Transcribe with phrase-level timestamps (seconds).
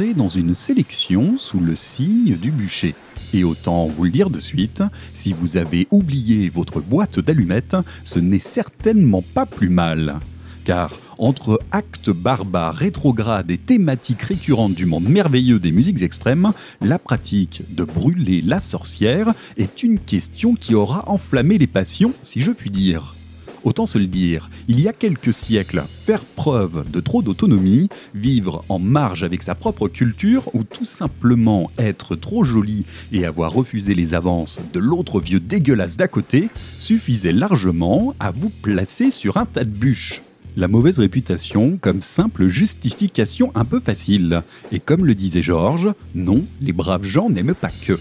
[0.00, 2.94] dans une sélection sous le signe du bûcher.
[3.34, 4.82] Et autant vous le dire de suite,
[5.14, 10.20] si vous avez oublié votre boîte d'allumettes, ce n'est certainement pas plus mal.
[10.64, 16.98] Car entre actes barbares, rétrogrades et thématiques récurrentes du monde merveilleux des musiques extrêmes, la
[16.98, 22.52] pratique de brûler la sorcière est une question qui aura enflammé les passions, si je
[22.52, 23.14] puis dire.
[23.62, 28.64] Autant se le dire, il y a quelques siècles, faire preuve de trop d'autonomie, vivre
[28.70, 33.94] en marge avec sa propre culture ou tout simplement être trop joli et avoir refusé
[33.94, 39.44] les avances de l'autre vieux dégueulasse d'à côté suffisait largement à vous placer sur un
[39.44, 40.22] tas de bûches.
[40.56, 44.42] La mauvaise réputation comme simple justification un peu facile.
[44.72, 47.98] Et comme le disait Georges, non, les braves gens n'aiment pas que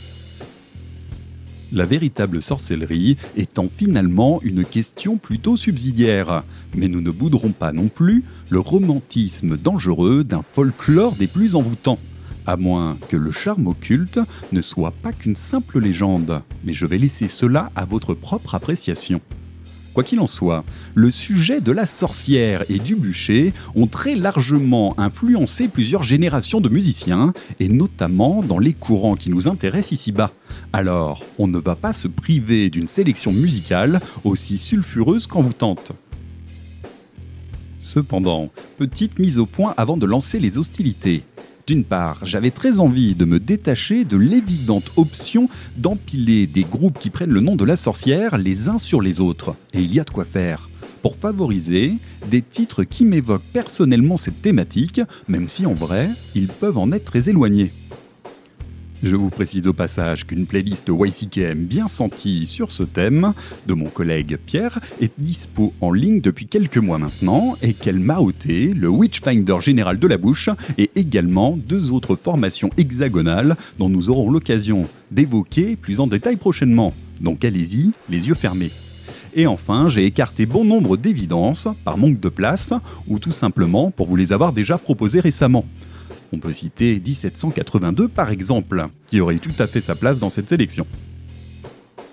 [1.71, 6.43] la véritable sorcellerie étant finalement une question plutôt subsidiaire.
[6.75, 11.99] Mais nous ne bouderons pas non plus le romantisme dangereux d'un folklore des plus envoûtants.
[12.45, 14.19] À moins que le charme occulte
[14.51, 19.21] ne soit pas qu'une simple légende, mais je vais laisser cela à votre propre appréciation.
[19.99, 20.63] Quoi qu'il en soit,
[20.95, 26.69] le sujet de la sorcière et du bûcher ont très largement influencé plusieurs générations de
[26.69, 30.31] musiciens, et notamment dans les courants qui nous intéressent ici-bas.
[30.71, 35.91] Alors, on ne va pas se priver d'une sélection musicale aussi sulfureuse qu'envoûtante.
[37.79, 41.23] Cependant, petite mise au point avant de lancer les hostilités.
[41.69, 47.11] D'une part, j'avais très envie de me détacher de l'évidente option d'empiler des groupes qui
[47.11, 49.53] prennent le nom de la sorcière les uns sur les autres.
[49.75, 50.67] Et il y a de quoi faire.
[51.03, 51.97] Pour favoriser
[52.31, 57.05] des titres qui m'évoquent personnellement cette thématique, même si en vrai, ils peuvent en être
[57.05, 57.71] très éloignés.
[59.01, 63.33] Je vous précise au passage qu'une playlist YCKM bien sentie sur ce thème
[63.65, 68.19] de mon collègue Pierre est dispo en ligne depuis quelques mois maintenant et qu'elle m'a
[68.19, 74.09] ôté le Witchfinder général de la bouche et également deux autres formations hexagonales dont nous
[74.09, 76.93] aurons l'occasion d'évoquer plus en détail prochainement.
[77.21, 78.71] Donc allez-y, les yeux fermés.
[79.33, 82.73] Et enfin, j'ai écarté bon nombre d'évidences par manque de place
[83.07, 85.63] ou tout simplement pour vous les avoir déjà proposées récemment.
[86.31, 90.49] On peut citer 1782 par exemple, qui aurait tout à fait sa place dans cette
[90.49, 90.85] sélection.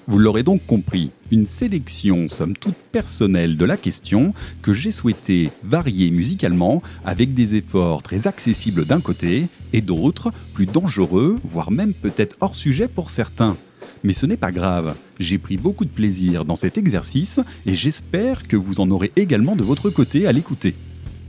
[0.09, 5.51] Vous l'aurez donc compris, une sélection somme toute personnelle de la question que j'ai souhaité
[5.65, 11.93] varier musicalement avec des efforts très accessibles d'un côté et d'autres plus dangereux, voire même
[11.93, 13.57] peut-être hors sujet pour certains.
[14.05, 18.47] Mais ce n'est pas grave, j'ai pris beaucoup de plaisir dans cet exercice et j'espère
[18.47, 20.77] que vous en aurez également de votre côté à l'écouter.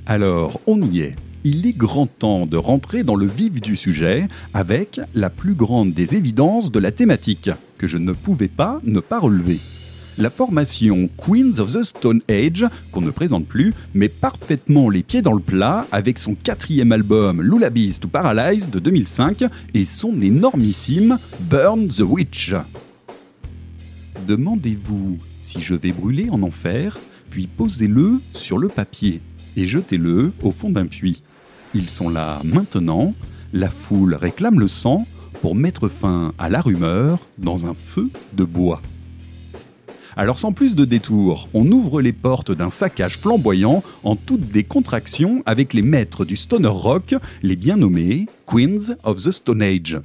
[0.05, 1.15] Alors, on y est
[1.47, 5.93] il est grand temps de rentrer dans le vif du sujet avec la plus grande
[5.93, 9.57] des évidences de la thématique, que je ne pouvais pas ne pas relever.
[10.17, 15.21] La formation Queens of the Stone Age, qu'on ne présente plus, met parfaitement les pieds
[15.21, 21.17] dans le plat avec son quatrième album Lullabies to Paralyze de 2005 et son énormissime
[21.39, 22.55] Burn the Witch.
[24.27, 29.21] Demandez-vous si je vais brûler en enfer, puis posez-le sur le papier
[29.55, 31.21] et jetez-le au fond d'un puits.
[31.73, 33.13] Ils sont là maintenant,
[33.53, 35.05] la foule réclame le sang
[35.41, 38.81] pour mettre fin à la rumeur dans un feu de bois.
[40.16, 45.44] Alors sans plus de détours, on ouvre les portes d'un saccage flamboyant en toute décontraction
[45.45, 47.13] avec les maîtres du stoner rock,
[47.44, 50.00] les bien nommés Queens of the Stone Age.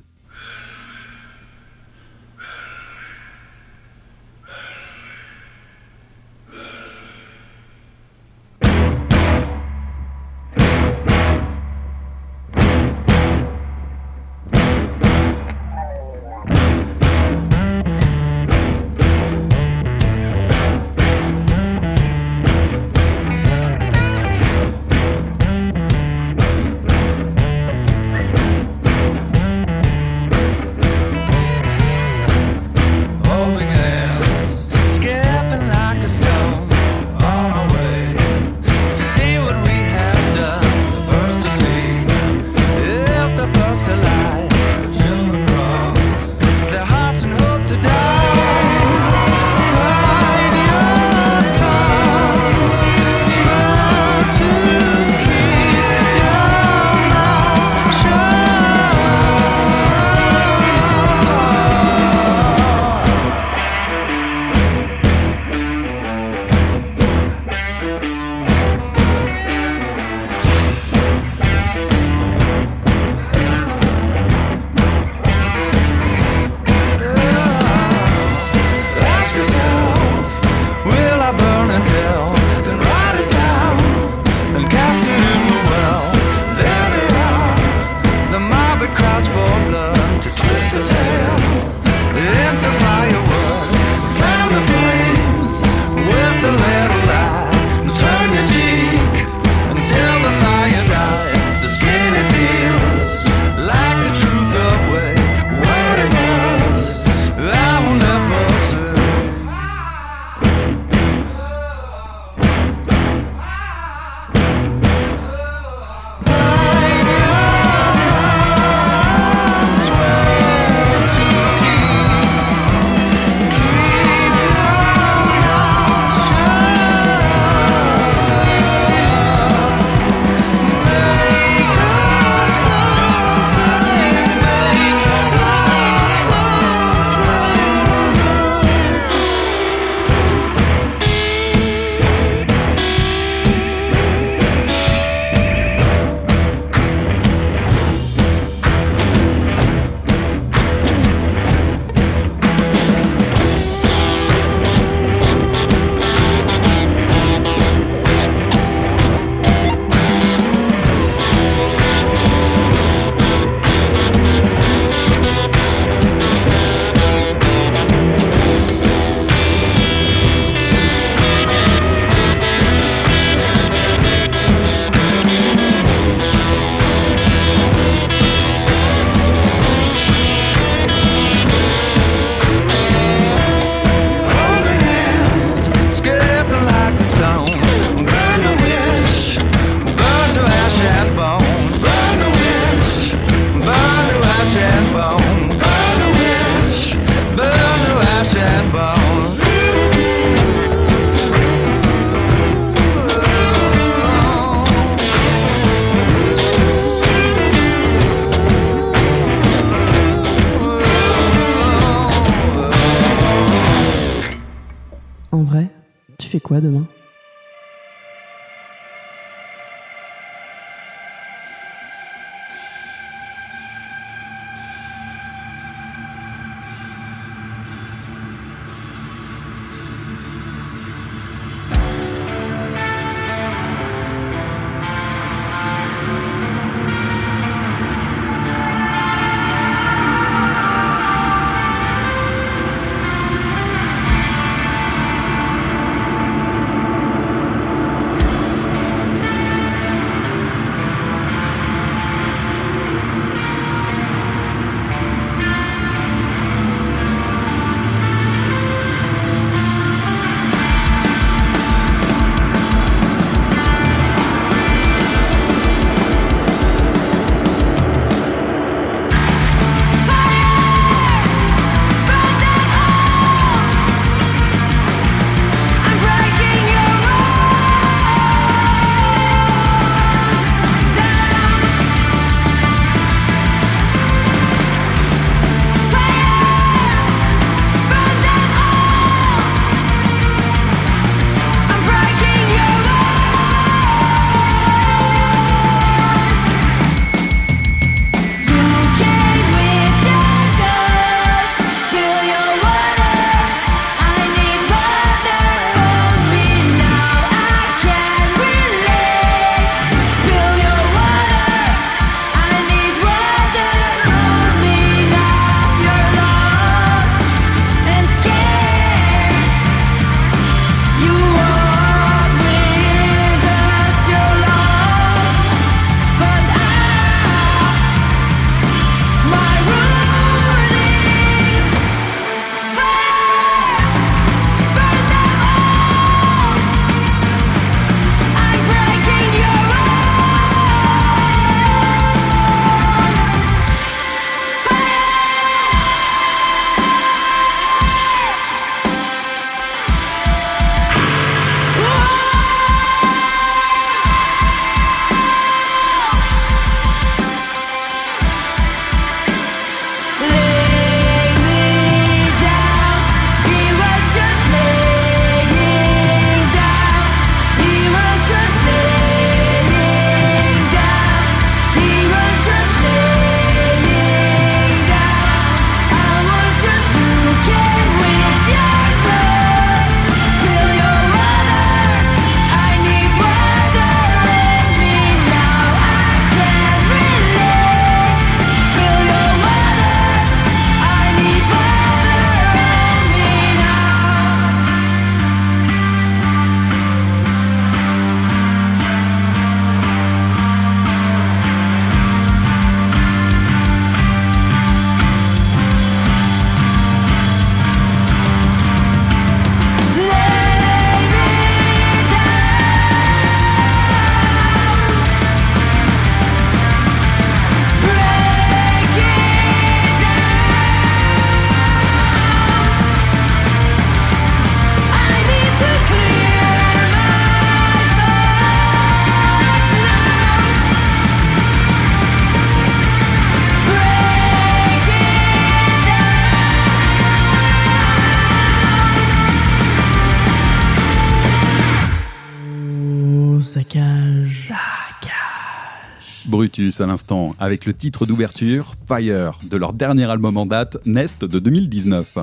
[446.80, 451.38] À l'instant, avec le titre d'ouverture Fire de leur dernier album en date, Nest de
[451.38, 452.16] 2019.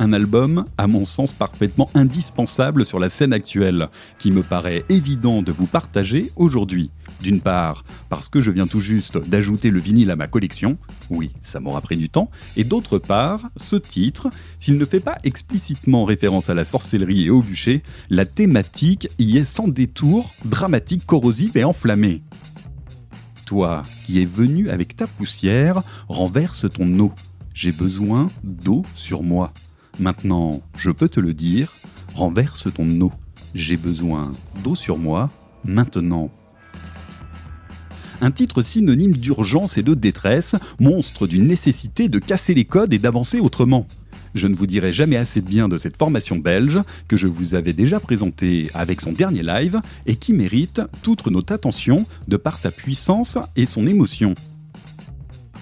[0.00, 5.42] Un album, à mon sens, parfaitement indispensable sur la scène actuelle, qui me paraît évident
[5.42, 6.90] de vous partager aujourd'hui.
[7.22, 10.76] D'une part, parce que je viens tout juste d'ajouter le vinyle à ma collection,
[11.10, 15.18] oui, ça m'aura pris du temps, et d'autre part, ce titre, s'il ne fait pas
[15.22, 21.06] explicitement référence à la sorcellerie et au bûcher, la thématique y est sans détour, dramatique,
[21.06, 22.22] corrosive et enflammée.
[23.46, 27.12] Toi qui es venu avec ta poussière, renverse ton eau.
[27.52, 29.52] J'ai besoin d'eau sur moi.
[29.98, 31.72] Maintenant, je peux te le dire,
[32.14, 33.12] renverse ton eau.
[33.54, 34.32] J'ai besoin
[34.62, 35.30] d'eau sur moi,
[35.64, 36.30] maintenant.
[38.20, 42.98] Un titre synonyme d'urgence et de détresse, monstre d'une nécessité de casser les codes et
[42.98, 43.86] d'avancer autrement.
[44.34, 47.54] Je ne vous dirai jamais assez de bien de cette formation belge que je vous
[47.54, 52.58] avais déjà présentée avec son dernier live et qui mérite toute notre attention de par
[52.58, 54.34] sa puissance et son émotion.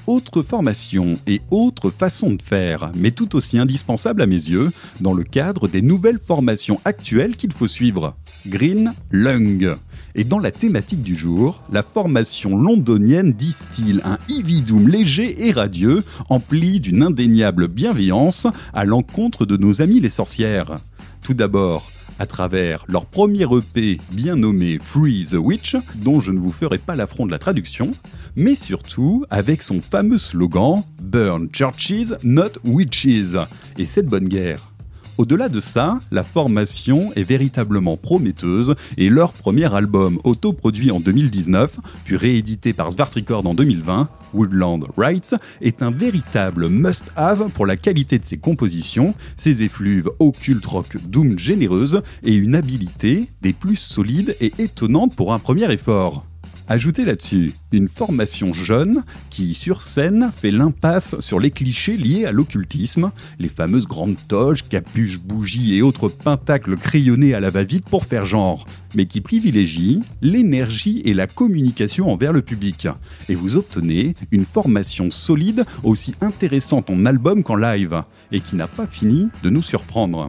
[0.07, 5.13] autre formation et autre façon de faire, mais tout aussi indispensable à mes yeux, dans
[5.13, 8.17] le cadre des nouvelles formations actuelles qu'il faut suivre.
[8.47, 9.77] Green Lung.
[10.15, 14.19] Et dans la thématique du jour, la formation londonienne distille un
[14.67, 20.77] Doom léger et radieux, empli d'une indéniable bienveillance à l'encontre de nos amis les sorcières?
[21.23, 26.39] Tout d'abord, à travers leur premier EP bien nommé Free the Witch, dont je ne
[26.39, 27.93] vous ferai pas l'affront de la traduction,
[28.37, 33.37] mais surtout avec son fameux slogan Burn Churches, not Witches,
[33.79, 34.72] et cette bonne guerre.
[35.19, 41.79] Au-delà de ça, la formation est véritablement prometteuse et leur premier album autoproduit en 2019,
[42.05, 47.77] puis réédité par Svart Record en 2020, Woodland Rights, est un véritable must-have pour la
[47.77, 53.77] qualité de ses compositions, ses effluves occulte rock doom généreuse et une habilité des plus
[53.77, 56.25] solides et étonnantes pour un premier effort.
[56.73, 62.33] Ajoutez là-dessus une formation jeune qui, sur scène, fait l'impasse sur les clichés liés à
[62.33, 68.07] l'occultisme, les fameuses grandes toges, capuches, bougies et autres pentacles crayonnés à la va-vite pour
[68.07, 72.89] faire genre, mais qui privilégie l'énergie et la communication envers le public.
[73.29, 78.67] Et vous obtenez une formation solide, aussi intéressante en album qu'en live, et qui n'a
[78.67, 80.29] pas fini de nous surprendre.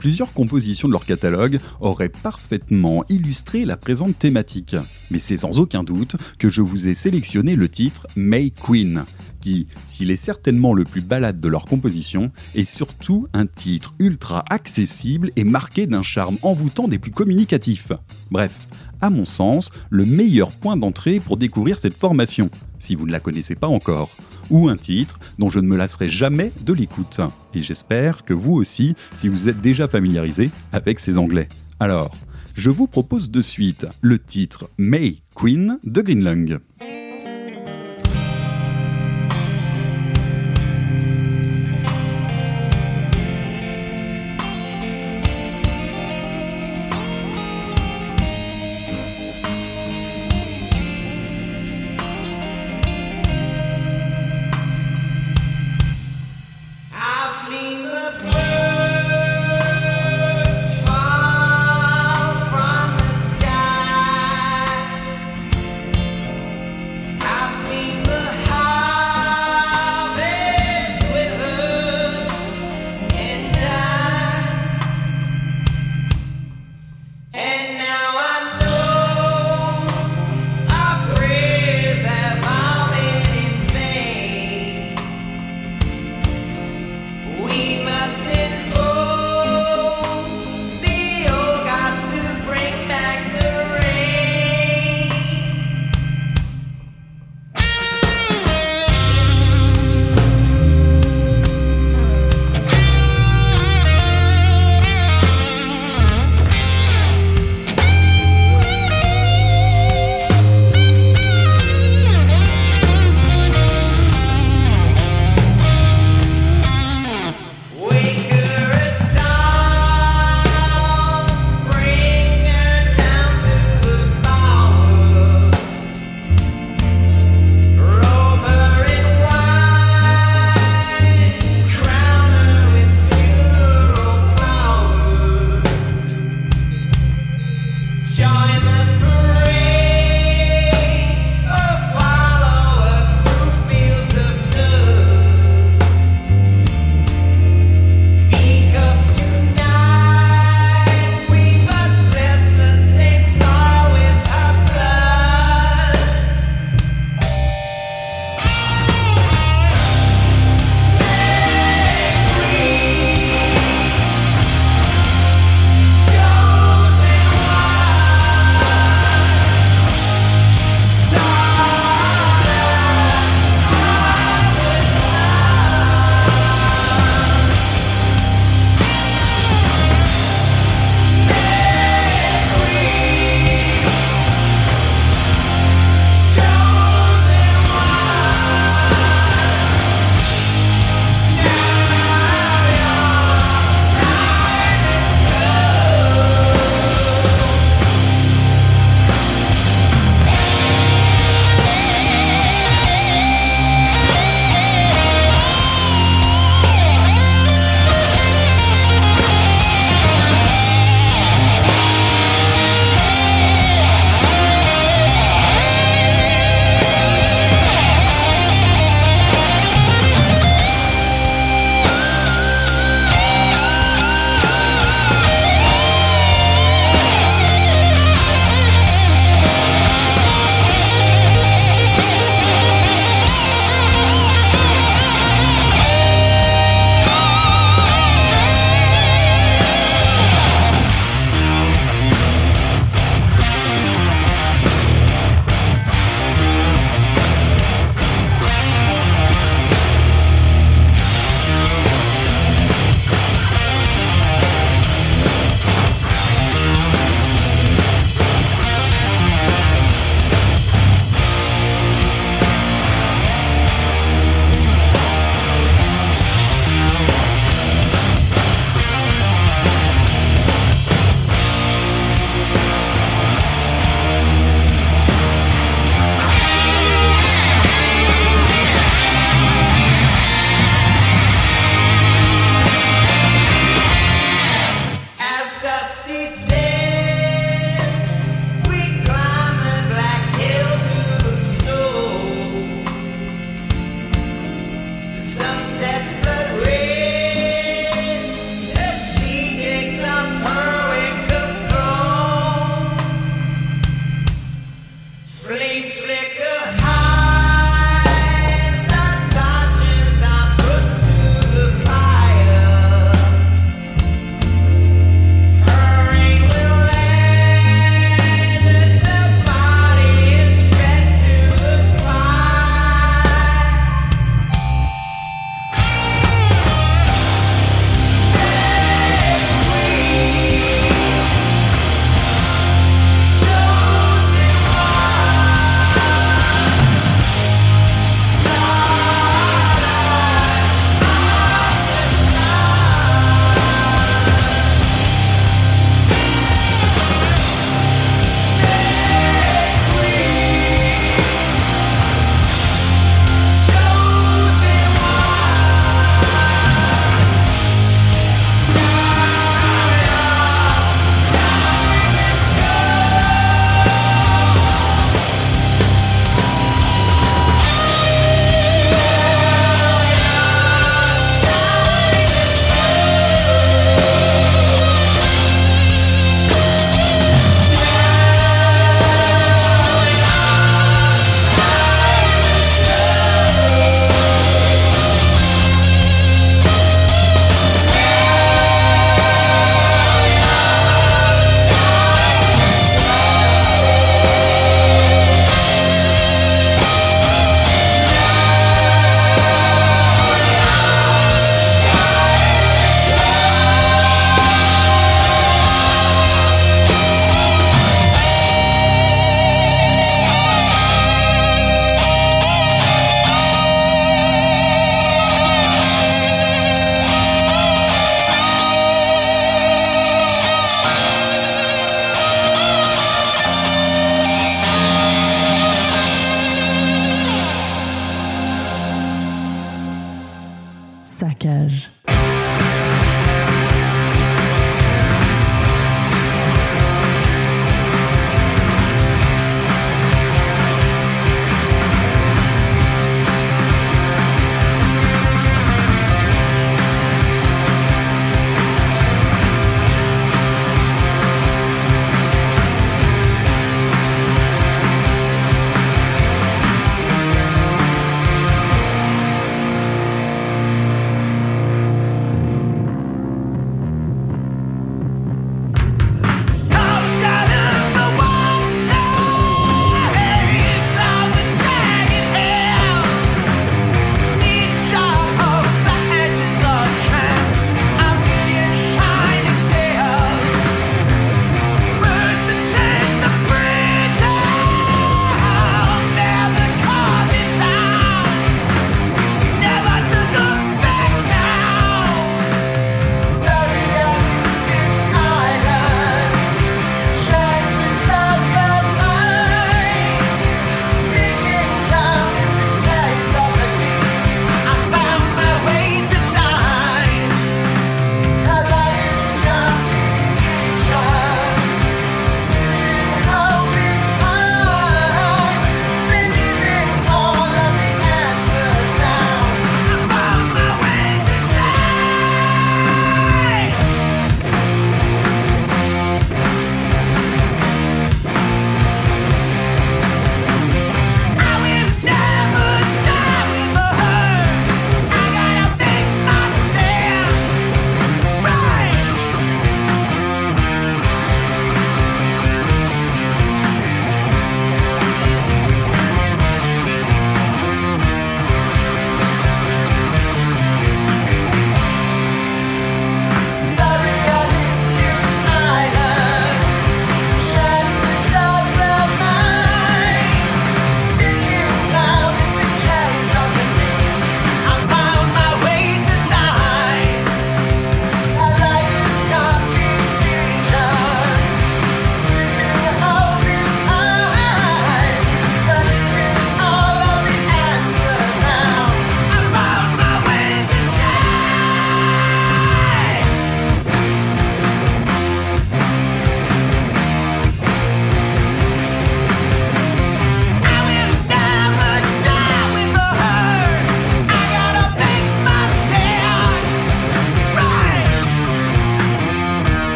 [0.00, 4.74] Plusieurs compositions de leur catalogue auraient parfaitement illustré la présente thématique,
[5.10, 9.04] mais c'est sans aucun doute que je vous ai sélectionné le titre May Queen,
[9.42, 14.42] qui, s'il est certainement le plus balade de leur composition, est surtout un titre ultra
[14.48, 17.92] accessible et marqué d'un charme envoûtant des plus communicatifs.
[18.30, 18.54] Bref,
[19.00, 23.20] à mon sens, le meilleur point d'entrée pour découvrir cette formation, si vous ne la
[23.20, 24.10] connaissez pas encore
[24.50, 27.20] ou un titre dont je ne me lasserai jamais de l'écoute.
[27.54, 31.48] Et j'espère que vous aussi, si vous êtes déjà familiarisé avec ces anglais.
[31.78, 32.14] Alors,
[32.54, 36.58] je vous propose de suite le titre May Queen de Greenlung.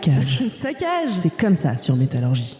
[0.00, 1.10] Saccage, saccage.
[1.14, 2.56] C'est comme ça sur Métallurgie.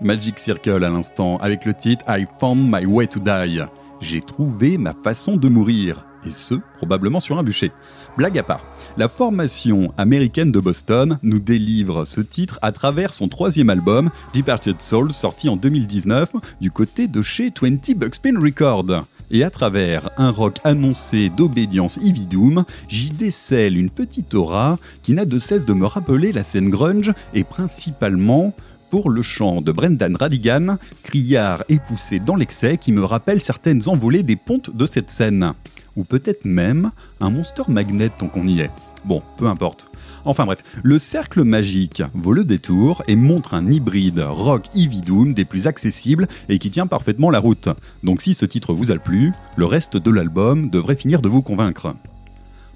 [0.00, 3.62] Magic Circle à l'instant, avec le titre I Found My Way to Die.
[4.00, 7.70] J'ai trouvé ma façon de mourir, et ce, probablement sur un bûcher.
[8.16, 8.64] Blague à part,
[8.96, 14.80] la formation américaine de Boston nous délivre ce titre à travers son troisième album, Departed
[14.80, 19.04] Souls, sorti en 2019, du côté de chez 20 Buckspin Records.
[19.32, 25.12] Et à travers un rock annoncé d'obédience Ivy Doom, j'y décèle une petite aura qui
[25.12, 28.52] n'a de cesse de me rappeler la scène grunge et principalement
[28.90, 33.88] pour le chant de Brendan Radigan, criard et poussé dans l'excès qui me rappelle certaines
[33.88, 35.52] envolées des pontes de cette scène.
[35.96, 36.90] Ou peut-être même
[37.20, 38.70] un monster magnet tant qu'on y est.
[39.04, 39.88] Bon, peu importe.
[40.24, 45.32] Enfin bref, le cercle magique vaut le détour et montre un hybride rock Ivy Doom
[45.32, 47.68] des plus accessibles et qui tient parfaitement la route.
[48.02, 51.42] Donc si ce titre vous a plu, le reste de l'album devrait finir de vous
[51.42, 51.94] convaincre.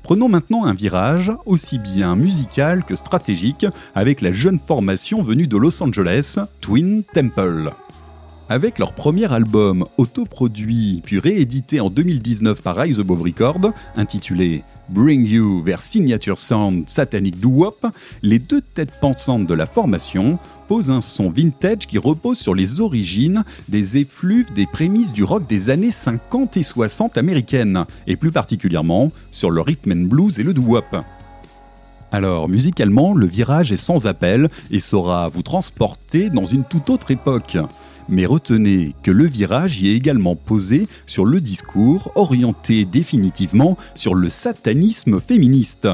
[0.02, 5.56] Prenons maintenant un virage aussi bien musical que stratégique avec la jeune formation venue de
[5.56, 7.72] Los Angeles, Twin Temple.
[8.50, 15.26] Avec leur premier album autoproduit puis réédité en 2019 par Rise Above Records, intitulé Bring
[15.26, 17.86] You vers Signature Sound Satanic Doo-Wop,
[18.22, 22.80] les deux têtes pensantes de la formation posent un son vintage qui repose sur les
[22.80, 28.30] origines des effluves des prémices du rock des années 50 et 60 américaines, et plus
[28.30, 30.96] particulièrement sur le rhythm and blues et le doo-wop.
[32.12, 37.10] Alors, musicalement, le virage est sans appel et saura vous transporter dans une toute autre
[37.10, 37.58] époque.
[38.08, 44.14] Mais retenez que le virage y est également posé sur le discours orienté définitivement sur
[44.14, 45.88] le satanisme féministe.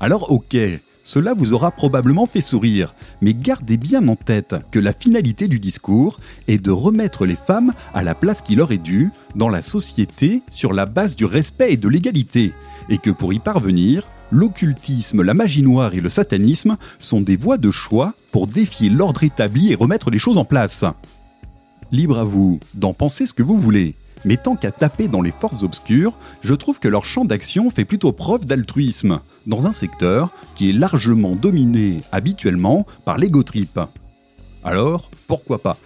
[0.00, 0.56] Alors ok,
[1.04, 5.58] cela vous aura probablement fait sourire, mais gardez bien en tête que la finalité du
[5.58, 9.62] discours est de remettre les femmes à la place qui leur est due dans la
[9.62, 12.52] société sur la base du respect et de l'égalité,
[12.88, 17.58] et que pour y parvenir, l'occultisme, la magie noire et le satanisme sont des voies
[17.58, 20.84] de choix pour défier l'ordre établi et remettre les choses en place.
[21.92, 23.94] Libre à vous d'en penser ce que vous voulez.
[24.24, 27.84] Mais tant qu'à taper dans les forces obscures, je trouve que leur champ d'action fait
[27.84, 33.78] plutôt preuve d'altruisme, dans un secteur qui est largement dominé habituellement par l'ego trip.
[34.64, 35.76] Alors, pourquoi pas?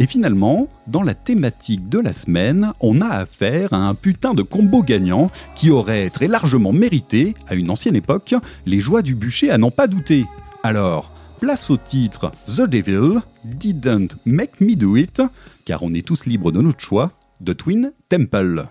[0.00, 4.42] Et finalement, dans la thématique de la semaine, on a affaire à un putain de
[4.42, 9.50] combo gagnant qui aurait très largement mérité, à une ancienne époque, les joies du bûcher
[9.50, 10.24] à n'en pas douter.
[10.62, 11.13] Alors,
[11.44, 15.20] place au titre The Devil Didn't Make Me Do It,
[15.66, 18.66] car on est tous libres de notre choix, de Twin Temple.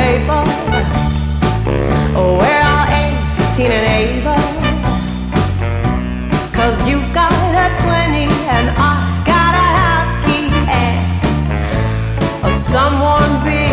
[0.00, 0.44] Table.
[2.40, 2.86] We're all
[3.52, 4.42] 18 and able.
[6.56, 7.32] Cause you got
[7.64, 8.24] a 20
[8.56, 8.94] and I
[9.32, 10.48] got a house key
[10.84, 13.69] and someone big.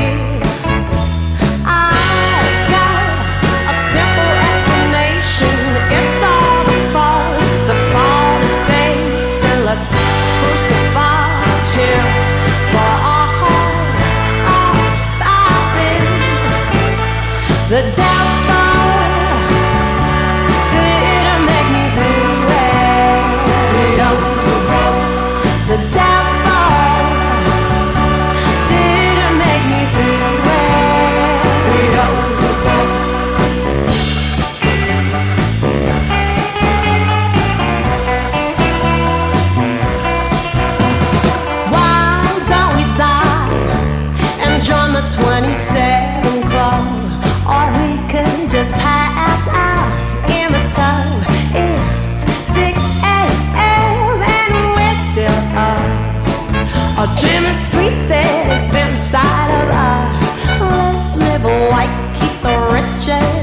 [63.07, 63.36] shade.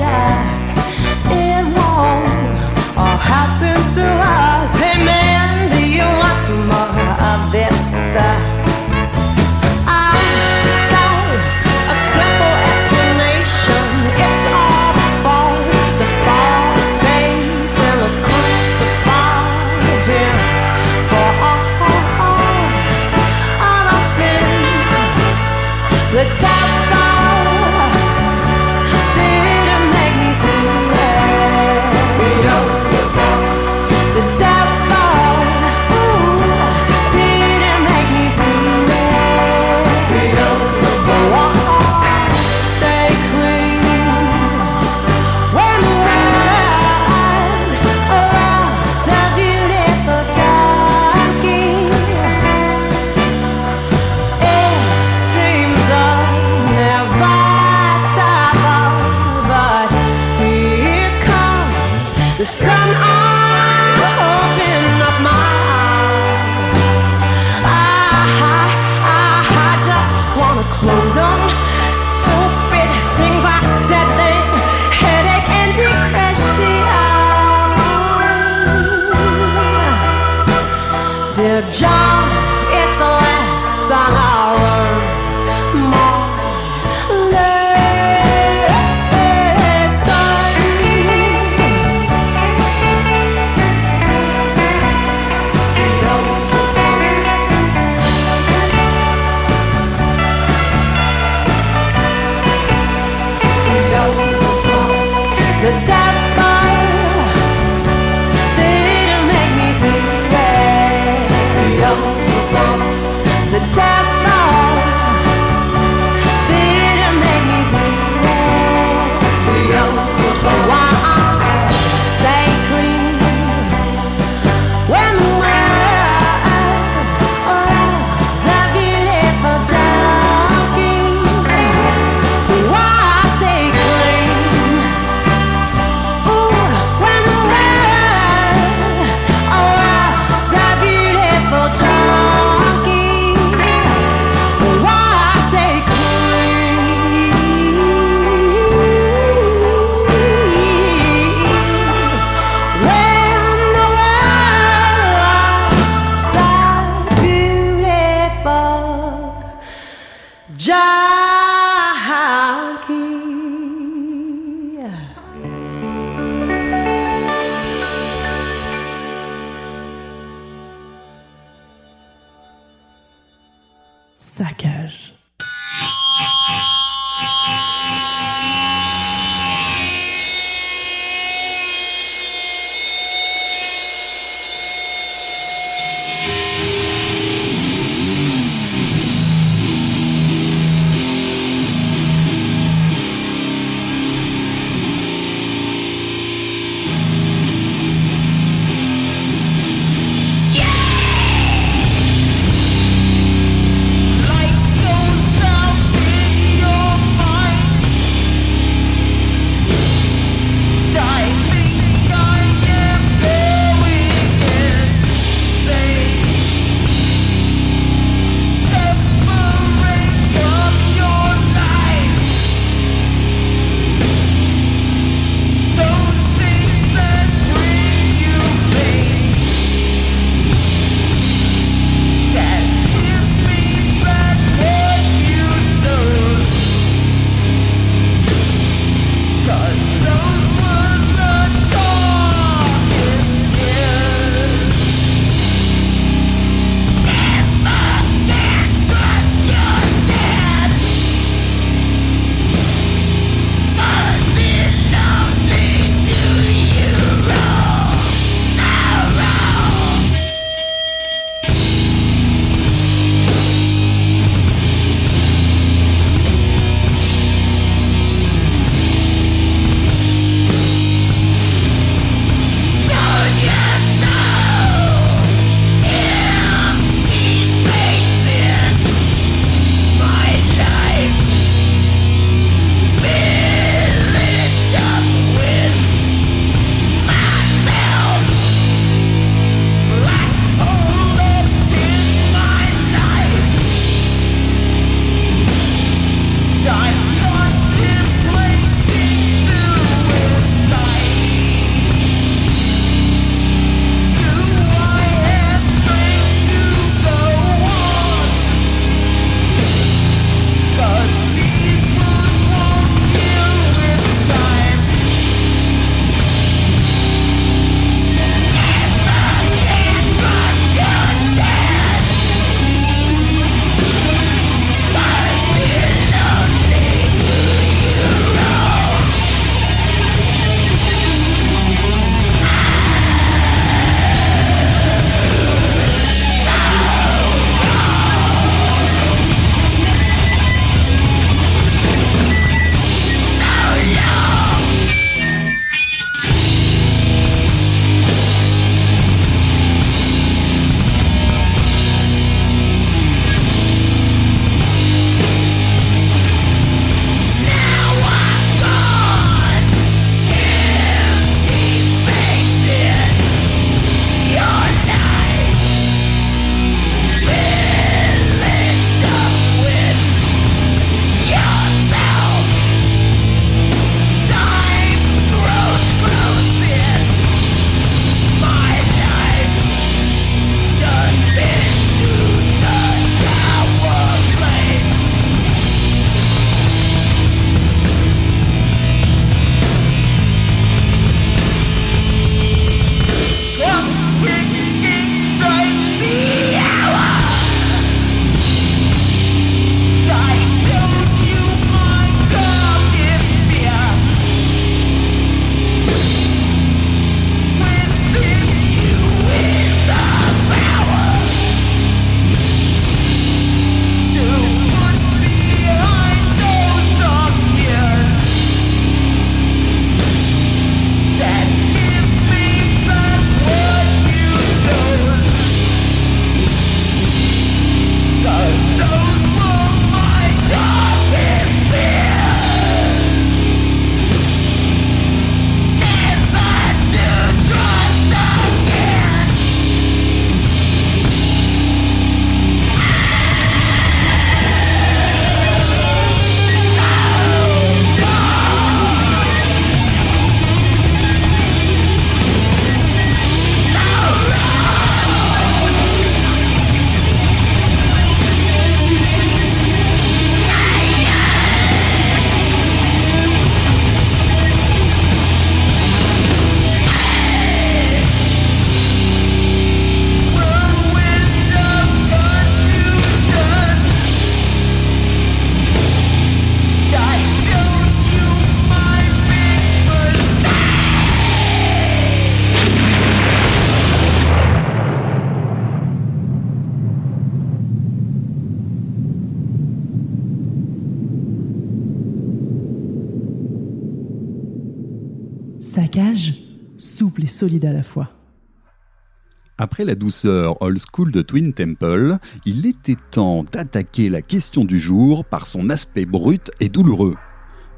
[499.75, 504.79] Après la douceur old school de Twin Temple, il était temps d'attaquer la question du
[504.79, 507.17] jour par son aspect brut et douloureux.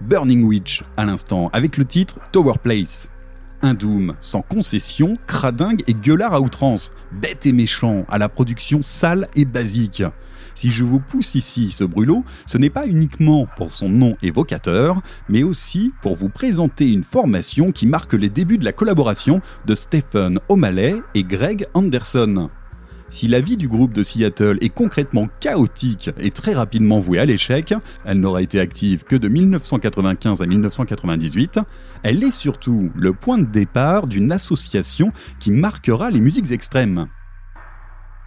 [0.03, 3.11] Burning Witch, à l'instant, avec le titre Tower Place.
[3.63, 8.83] Un Doom sans concession, cradingue et gueulard à outrance, bête et méchant, à la production
[8.83, 10.03] sale et basique.
[10.57, 15.03] Si je vous pousse ici ce brûlot, ce n'est pas uniquement pour son nom évocateur,
[15.29, 19.75] mais aussi pour vous présenter une formation qui marque les débuts de la collaboration de
[19.75, 22.49] Stephen O'Malley et Greg Anderson.
[23.09, 27.27] Si la vie du groupe de Seattle est concrètement chaotique et très rapidement vouée à
[27.27, 27.75] l'échec,
[28.07, 31.61] elle n'aura été active que de 1995 à 1998,
[32.03, 37.09] elle est surtout le point de départ d'une association qui marquera les musiques extrêmes.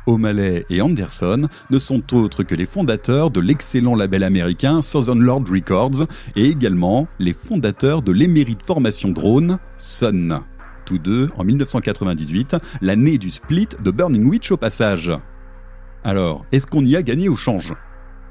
[0.10, 5.46] O'Malley et Anderson ne sont autres que les fondateurs de l'excellent label américain Southern Lord
[5.50, 10.42] Records et également les fondateurs de l'émérite formation drone Sun.
[10.86, 15.12] Tous deux en 1998, l'année du split de Burning Witch au passage.
[16.04, 17.76] Alors, est-ce qu'on y a gagné au change?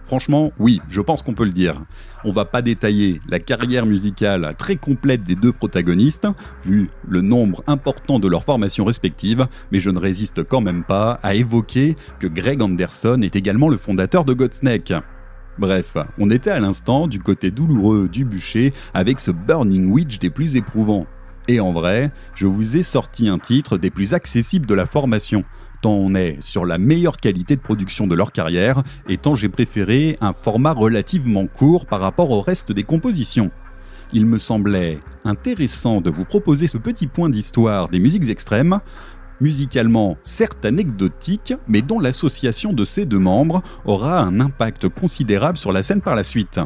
[0.09, 1.83] Franchement, oui, je pense qu'on peut le dire.
[2.25, 6.27] On va pas détailler la carrière musicale très complète des deux protagonistes,
[6.65, 11.21] vu le nombre important de leurs formations respectives, mais je ne résiste quand même pas
[11.23, 14.95] à évoquer que Greg Anderson est également le fondateur de Godsnake.
[15.59, 20.31] Bref, on était à l'instant du côté douloureux du bûcher avec ce Burning Witch des
[20.31, 21.05] plus éprouvants.
[21.49, 25.45] Et en vrai, je vous ai sorti un titre des plus accessibles de la formation
[25.81, 29.49] tant on est sur la meilleure qualité de production de leur carrière, et tant j'ai
[29.49, 33.51] préféré un format relativement court par rapport au reste des compositions.
[34.12, 38.81] Il me semblait intéressant de vous proposer ce petit point d'histoire des musiques extrêmes,
[39.41, 45.72] musicalement certes anecdotique, mais dont l'association de ces deux membres aura un impact considérable sur
[45.72, 46.61] la scène par la suite.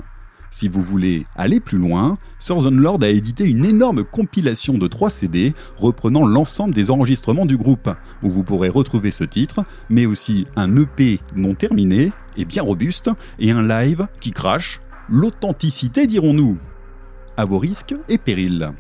[0.53, 5.09] Si vous voulez aller plus loin, Southern Lord a édité une énorme compilation de 3
[5.09, 7.89] CD reprenant l'ensemble des enregistrements du groupe,
[8.23, 13.11] où vous pourrez retrouver ce titre, mais aussi un EP non terminé et bien robuste,
[13.39, 16.59] et un live qui crache, l'authenticité dirons-nous.
[17.39, 18.73] À vos risques et périls.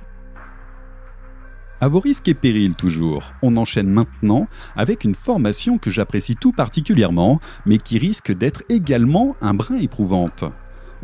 [1.80, 4.46] À vos risques et périls toujours, on enchaîne maintenant
[4.76, 10.44] avec une formation que j'apprécie tout particulièrement, mais qui risque d'être également un brin éprouvante.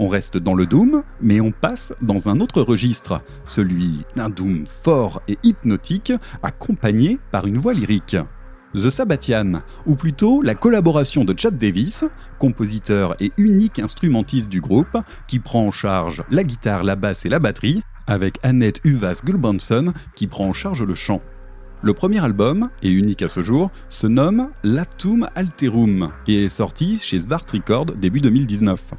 [0.01, 4.65] On reste dans le Doom, mais on passe dans un autre registre, celui d'un Doom
[4.67, 8.17] fort et hypnotique, accompagné par une voix lyrique.
[8.75, 12.05] The Sabbatian, ou plutôt la collaboration de Chad Davis,
[12.39, 14.97] compositeur et unique instrumentiste du groupe,
[15.27, 19.93] qui prend en charge la guitare, la basse et la batterie, avec Annette Uvas Gulbranson
[20.15, 21.23] qui prend en charge le chant.
[21.83, 26.99] Le premier album, et unique à ce jour, se nomme Latum Alterum et est sorti
[26.99, 28.95] chez Svart Records début 2019.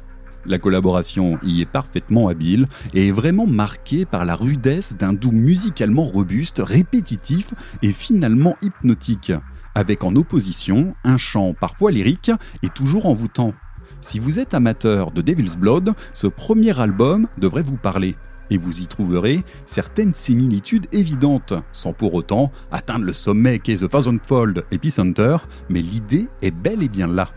[0.50, 5.30] La collaboration y est parfaitement habile et est vraiment marquée par la rudesse d'un doux
[5.30, 9.32] musicalement robuste, répétitif et finalement hypnotique,
[9.76, 12.32] avec en opposition un chant parfois lyrique
[12.64, 13.54] et toujours envoûtant.
[14.00, 18.16] Si vous êtes amateur de Devil's Blood, ce premier album devrait vous parler
[18.50, 23.88] et vous y trouverez certaines similitudes évidentes, sans pour autant atteindre le sommet qu'est The
[23.88, 25.36] Thousandfold Epicenter,
[25.68, 27.28] mais l'idée est bel et bien là.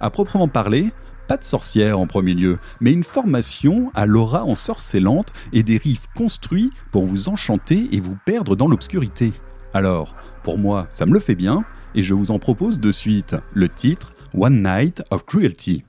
[0.00, 0.92] À proprement parler,
[1.26, 6.08] pas de sorcière en premier lieu, mais une formation à l'aura ensorcelante et des riffs
[6.14, 9.32] construits pour vous enchanter et vous perdre dans l'obscurité.
[9.74, 11.64] Alors, pour moi, ça me le fait bien,
[11.94, 15.84] et je vous en propose de suite le titre One Night of Cruelty.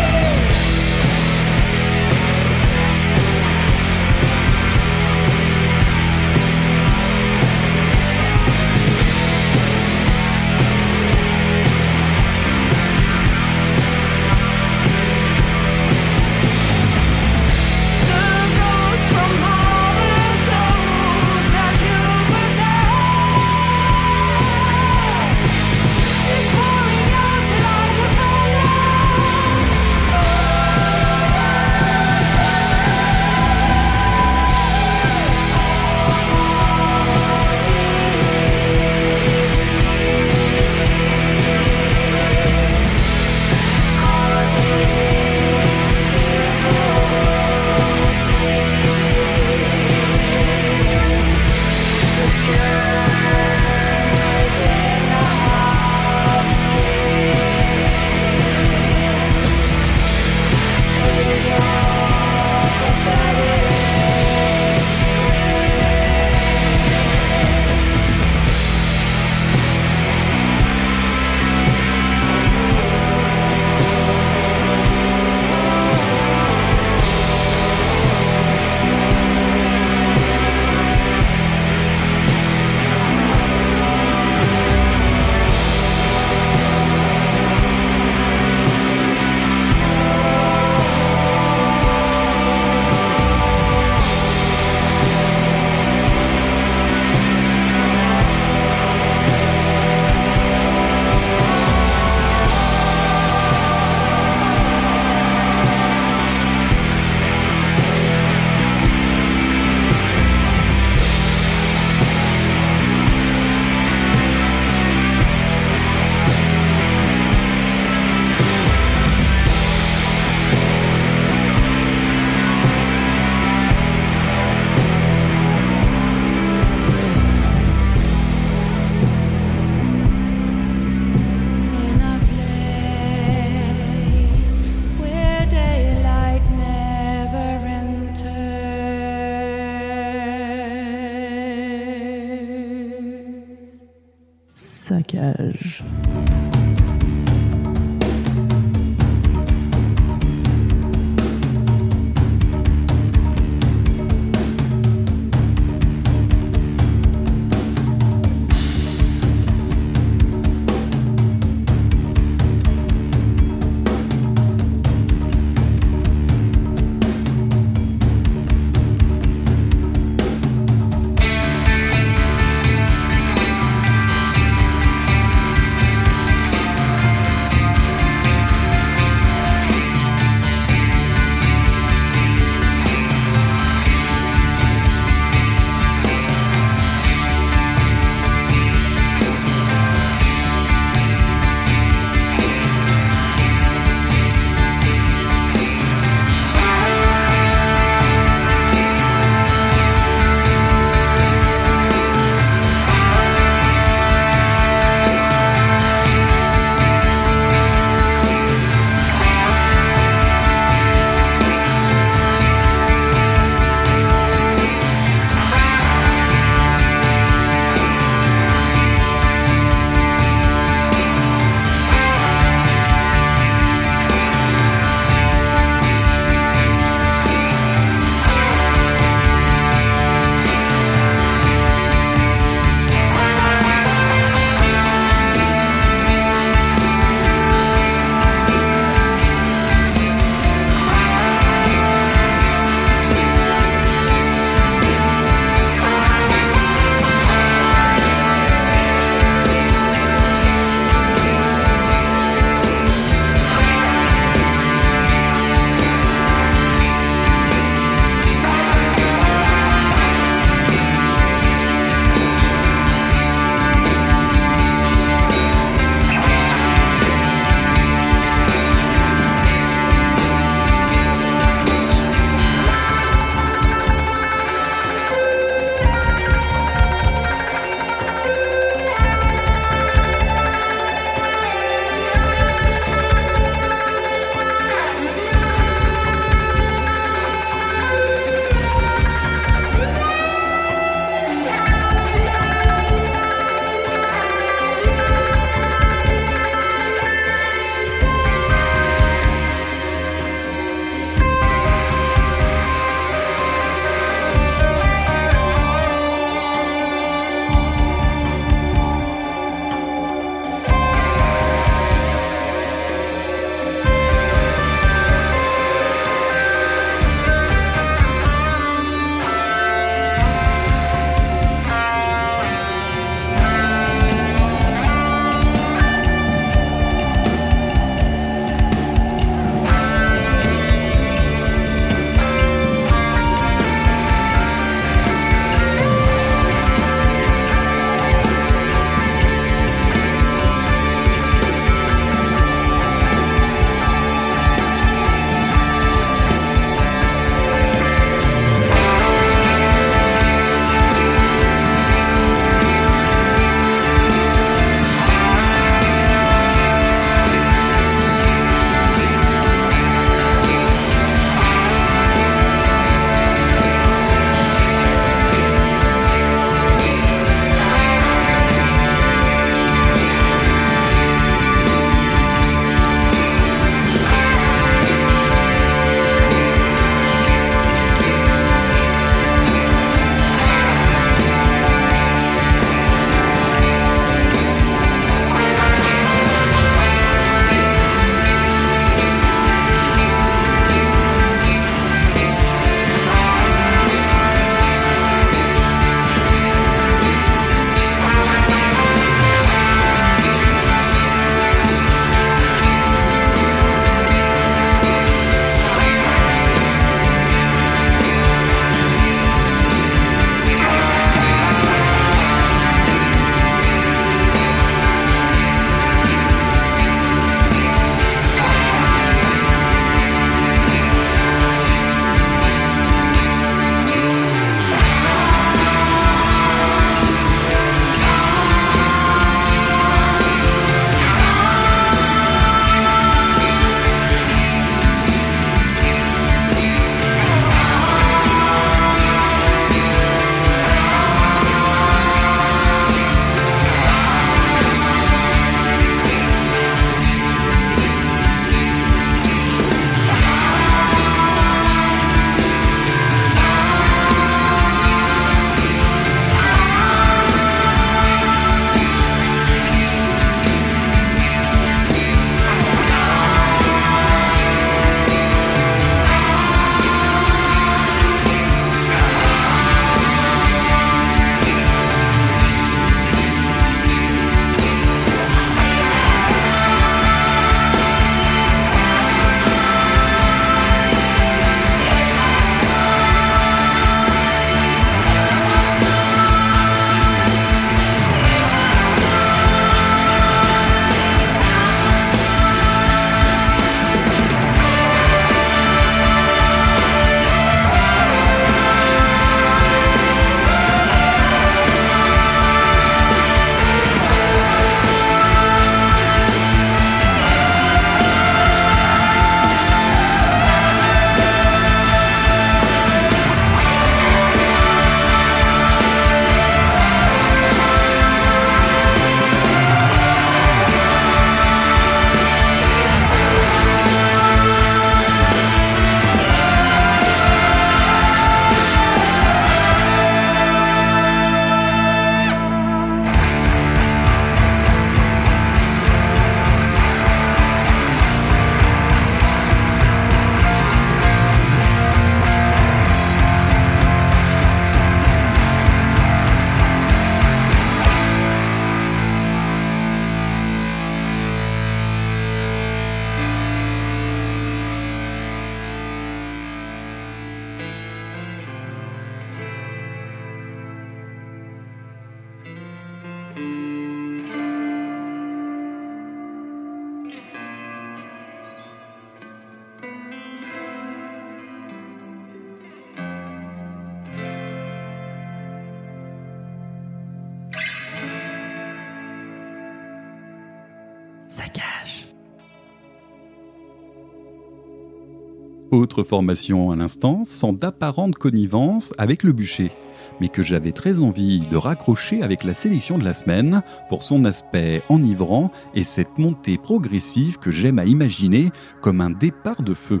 [585.70, 589.70] Autre formation à l'instant, sans d'apparente connivence avec le bûcher,
[590.18, 594.24] mais que j'avais très envie de raccrocher avec la sélection de la semaine pour son
[594.24, 598.50] aspect enivrant et cette montée progressive que j'aime à imaginer
[598.80, 600.00] comme un départ de feu.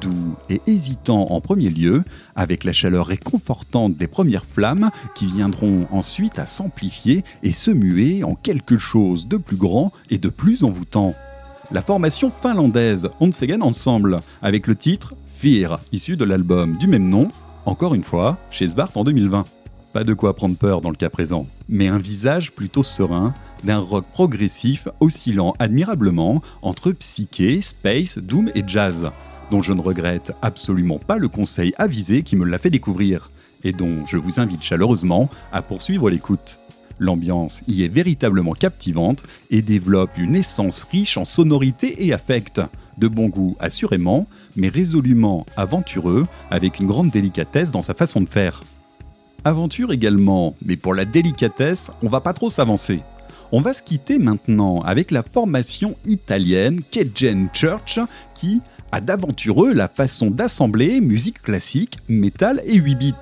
[0.00, 2.02] Doux et hésitant en premier lieu,
[2.34, 8.24] avec la chaleur réconfortante des premières flammes qui viendront ensuite à s'amplifier et se muer
[8.24, 11.14] en quelque chose de plus grand et de plus envoûtant
[11.72, 17.28] la formation finlandaise Ontsegen Ensemble, avec le titre Fear, issu de l'album du même nom,
[17.64, 19.44] encore une fois, chez Svart en 2020.
[19.92, 23.78] Pas de quoi prendre peur dans le cas présent, mais un visage plutôt serein, d'un
[23.78, 29.10] rock progressif oscillant admirablement entre psyché, space, doom et jazz,
[29.50, 33.30] dont je ne regrette absolument pas le conseil avisé qui me l'a fait découvrir,
[33.64, 36.59] et dont je vous invite chaleureusement à poursuivre l'écoute.
[37.00, 42.60] L'ambiance y est véritablement captivante et développe une essence riche en sonorité et affect.
[42.98, 48.28] De bon goût assurément, mais résolument aventureux, avec une grande délicatesse dans sa façon de
[48.28, 48.62] faire.
[49.44, 53.00] Aventure également, mais pour la délicatesse, on va pas trop s'avancer.
[53.50, 57.98] On va se quitter maintenant avec la formation italienne Cajun Church
[58.34, 58.60] qui
[58.92, 63.14] a d'aventureux la façon d'assembler musique classique, métal et 8 bits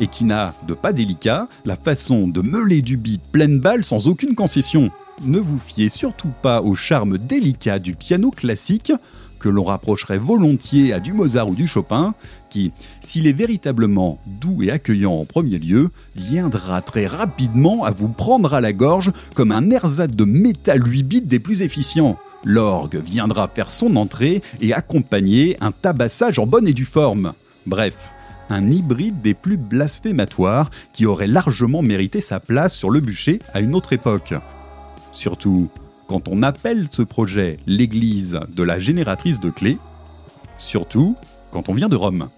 [0.00, 4.08] et qui n'a, de pas délicat, la façon de meuler du beat pleine balle sans
[4.08, 4.90] aucune concession.
[5.22, 8.92] Ne vous fiez surtout pas au charme délicat du piano classique,
[9.38, 12.14] que l'on rapprocherait volontiers à du Mozart ou du Chopin,
[12.50, 18.08] qui, s'il est véritablement doux et accueillant en premier lieu, viendra très rapidement à vous
[18.08, 22.18] prendre à la gorge comme un ersatz de métal 8 bits des plus efficients.
[22.44, 27.32] L'orgue viendra faire son entrée et accompagner un tabassage en bonne et due forme.
[27.66, 27.94] Bref,
[28.50, 33.60] un hybride des plus blasphématoires qui aurait largement mérité sa place sur le bûcher à
[33.60, 34.34] une autre époque.
[35.12, 35.70] Surtout,
[36.06, 39.78] quand on appelle ce projet l'église de la génératrice de clés,
[40.58, 41.16] surtout
[41.52, 42.28] quand on vient de Rome.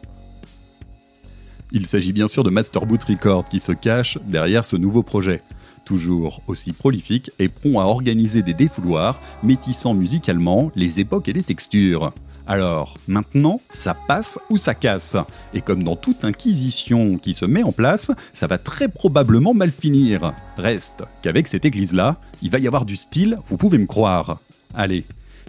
[1.73, 5.43] Il s'agit bien sûr de Master Boot Record qui se cache derrière ce nouveau projet,
[5.87, 11.43] toujours aussi prolifique et prompt à organiser des défouloirs, métissant musicalement les époques et les
[11.43, 12.13] textures.
[12.47, 15.17] Alors, maintenant, ça passe ou ça casse.
[15.55, 19.71] Et comme dans toute inquisition qui se met en place, ça va très probablement mal
[19.71, 20.33] finir.
[20.57, 24.39] Reste qu'avec cette église-là, il va y avoir du style, vous pouvez me croire.
[24.75, 25.05] Allez,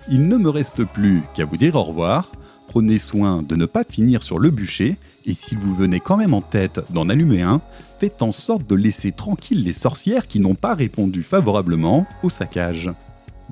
[0.10, 2.32] il ne me reste plus qu'à vous dire au revoir.
[2.68, 6.34] Prenez soin de ne pas finir sur le bûcher, et si vous venez quand même
[6.34, 7.62] en tête d'en allumer un,
[8.00, 12.90] faites en sorte de laisser tranquilles les sorcières qui n'ont pas répondu favorablement au saccage.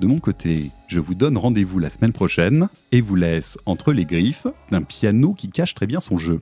[0.02, 4.04] De mon côté, je vous donne rendez-vous la semaine prochaine et vous laisse entre les
[4.04, 6.40] griffes d'un piano qui cache très bien son jeu.